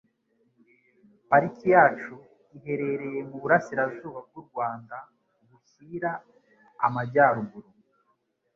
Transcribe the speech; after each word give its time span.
pariki 1.29 1.65
yacu 1.75 2.13
iherereye 2.57 3.19
mu 3.29 3.37
burasirazuba 3.41 4.19
bw'u 4.27 4.41
Rwanda 4.47 4.97
bushyira 5.49 6.11
amajyaruguru. 6.85 7.69